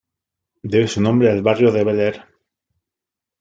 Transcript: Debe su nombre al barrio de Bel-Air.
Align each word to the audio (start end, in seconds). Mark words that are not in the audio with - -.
Debe 0.63 0.87
su 0.87 0.99
nombre 0.99 1.29
al 1.29 1.43
barrio 1.43 1.71
de 1.71 1.83
Bel-Air. 1.83 2.25